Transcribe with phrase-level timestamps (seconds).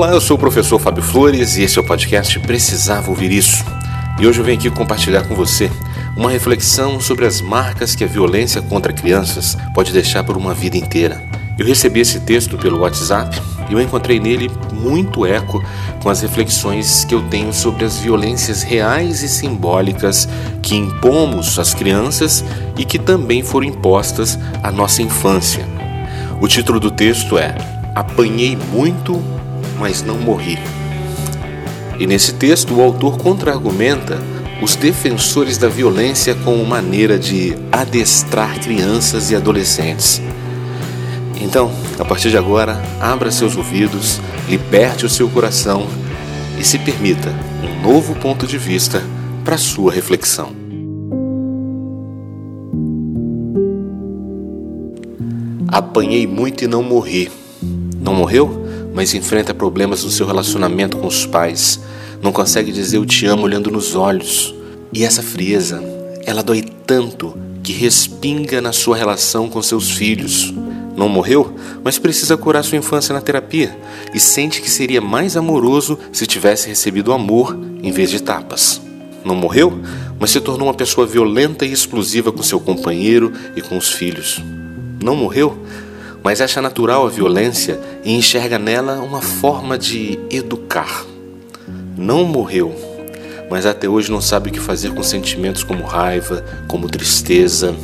[0.00, 3.62] Olá, eu sou o professor Fábio Flores e esse é o podcast Precisava Ouvir Isso.
[4.18, 5.70] E hoje eu venho aqui compartilhar com você
[6.16, 10.78] uma reflexão sobre as marcas que a violência contra crianças pode deixar por uma vida
[10.78, 11.22] inteira.
[11.58, 13.38] Eu recebi esse texto pelo WhatsApp
[13.68, 15.62] e eu encontrei nele muito eco
[16.02, 20.26] com as reflexões que eu tenho sobre as violências reais e simbólicas
[20.62, 22.42] que impomos às crianças
[22.74, 25.68] e que também foram impostas à nossa infância.
[26.40, 27.54] O título do texto é
[27.94, 29.22] Apanhei muito,
[29.80, 30.58] mas não morri.
[31.98, 34.18] E nesse texto o autor contra-argumenta
[34.62, 40.20] os defensores da violência como maneira de adestrar crianças e adolescentes.
[41.40, 45.86] Então, a partir de agora, abra seus ouvidos, liberte o seu coração
[46.58, 47.34] e se permita
[47.64, 49.02] um novo ponto de vista
[49.42, 50.54] para sua reflexão.
[55.68, 57.30] Apanhei muito e não morri.
[58.02, 58.59] Não morreu?
[58.92, 61.80] Mas enfrenta problemas no seu relacionamento com os pais,
[62.22, 64.54] não consegue dizer eu te amo olhando nos olhos.
[64.92, 65.82] E essa frieza,
[66.26, 70.52] ela dói tanto que respinga na sua relação com seus filhos.
[70.96, 73.76] Não morreu, mas precisa curar sua infância na terapia
[74.12, 78.80] e sente que seria mais amoroso se tivesse recebido amor em vez de tapas.
[79.24, 79.80] Não morreu,
[80.18, 84.42] mas se tornou uma pessoa violenta e explosiva com seu companheiro e com os filhos.
[85.02, 85.58] Não morreu,
[86.22, 91.04] mas acha natural a violência e enxerga nela uma forma de educar.
[91.96, 92.74] Não morreu,
[93.50, 97.74] mas até hoje não sabe o que fazer com sentimentos como raiva, como tristeza.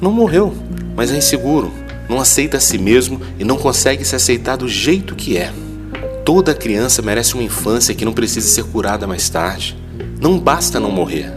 [0.00, 0.54] Não morreu,
[0.96, 1.72] mas é inseguro,
[2.08, 5.52] não aceita a si mesmo e não consegue se aceitar do jeito que é.
[6.24, 9.76] Toda criança merece uma infância que não precisa ser curada mais tarde.
[10.20, 11.32] Não basta não morrer.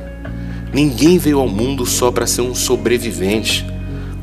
[0.73, 3.66] Ninguém veio ao mundo só para ser um sobrevivente.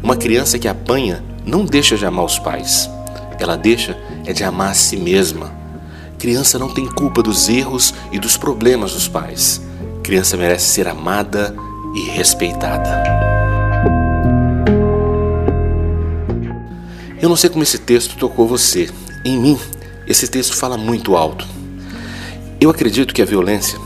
[0.03, 2.89] Uma criança que apanha não deixa de amar os pais,
[3.41, 5.53] ela deixa é de amar a si mesma.
[6.17, 9.61] Criança não tem culpa dos erros e dos problemas dos pais.
[10.05, 11.55] Criança merece ser amada
[11.95, 13.03] e respeitada.
[17.21, 18.89] Eu não sei como esse texto tocou você.
[19.25, 19.59] Em mim,
[20.07, 21.47] esse texto fala muito alto.
[22.61, 23.79] Eu acredito que a violência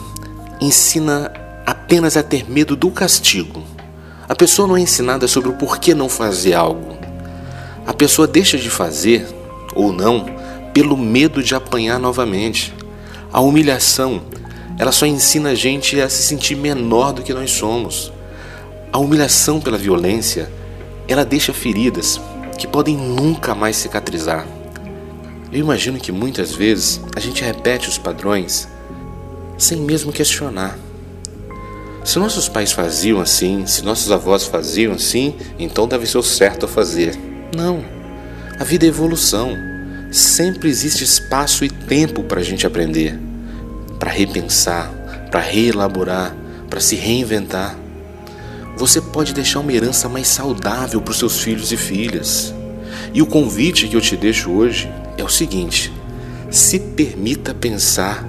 [0.61, 1.33] ensina
[1.65, 3.63] apenas a ter medo do castigo.
[4.29, 7.04] A pessoa não é ensinada sobre o porquê não fazer algo.
[7.87, 9.27] A pessoa deixa de fazer
[9.75, 10.27] ou não
[10.73, 12.75] pelo medo de apanhar novamente.
[13.33, 14.23] A humilhação,
[14.79, 18.13] ela só ensina a gente a se sentir menor do que nós somos.
[18.93, 20.51] A humilhação pela violência,
[21.07, 22.21] ela deixa feridas
[22.59, 24.47] que podem nunca mais cicatrizar.
[25.53, 28.69] Eu imagino que muitas vezes a gente repete os padrões
[29.59, 30.79] sem mesmo questionar.
[32.05, 36.67] Se nossos pais faziam assim, se nossos avós faziam assim, então deve ser o certo
[36.67, 37.34] a fazer.
[37.55, 37.85] Não.
[38.59, 39.57] A vida é evolução.
[40.11, 43.19] Sempre existe espaço e tempo para a gente aprender,
[43.99, 44.91] para repensar,
[45.31, 46.35] para reelaborar,
[46.71, 47.77] para se reinventar.
[48.77, 52.55] Você pode deixar uma herança mais saudável para os seus filhos e filhas.
[53.13, 55.93] E o convite que eu te deixo hoje é o seguinte:
[56.51, 58.25] se permita pensar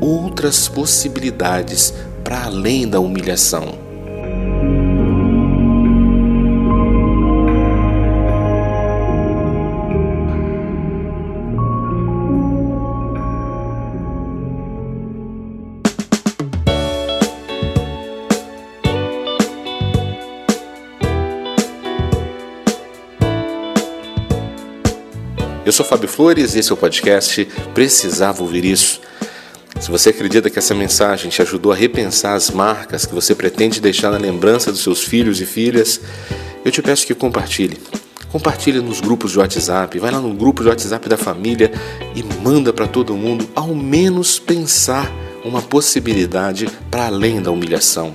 [0.00, 1.92] outras possibilidades
[2.24, 3.89] para além da humilhação.
[25.70, 29.00] Eu sou Fábio Flores e esse é o podcast Precisava Ouvir Isso.
[29.78, 33.80] Se você acredita que essa mensagem te ajudou a repensar as marcas que você pretende
[33.80, 36.00] deixar na lembrança dos seus filhos e filhas,
[36.64, 37.78] eu te peço que compartilhe.
[38.32, 41.70] Compartilhe nos grupos de WhatsApp, vai lá no grupo de WhatsApp da família
[42.16, 45.08] e manda para todo mundo ao menos pensar
[45.44, 48.12] uma possibilidade para além da humilhação.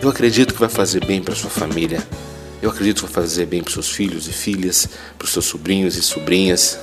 [0.00, 2.02] Eu acredito que vai fazer bem para sua família.
[2.64, 4.88] Eu acredito que vai fazer bem para os seus filhos e filhas,
[5.18, 6.78] para os seus sobrinhos e sobrinhas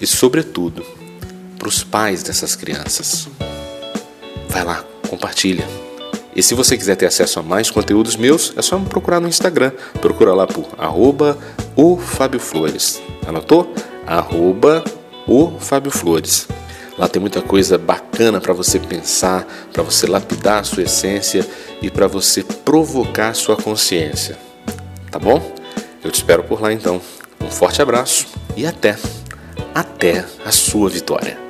[0.00, 0.82] e, sobretudo,
[1.58, 3.28] para os pais dessas crianças.
[4.48, 5.68] Vai lá, compartilha.
[6.34, 9.28] E se você quiser ter acesso a mais conteúdos meus, é só me procurar no
[9.28, 9.72] Instagram.
[10.00, 11.36] Procura lá por arroba
[11.76, 12.98] o Fábio Flores.
[13.26, 13.74] Anotou?
[14.06, 14.82] Arroba
[15.26, 16.48] o Fábio Flores.
[16.96, 21.46] Lá tem muita coisa bacana para você pensar, para você lapidar a sua essência
[21.82, 24.48] e para você provocar a sua consciência
[25.10, 25.54] tá bom?
[26.02, 27.00] Eu te espero por lá então.
[27.40, 28.26] Um forte abraço
[28.56, 28.96] e até,
[29.74, 31.49] até a sua vitória.